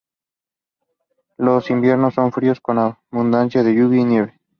Los 1.37 1.69
inviernos 1.69 2.15
son 2.15 2.31
fríos 2.31 2.59
con 2.59 2.79
abundancia 2.79 3.61
de 3.61 3.75
lluvia 3.75 4.01
y 4.01 4.05
nieve. 4.05 4.39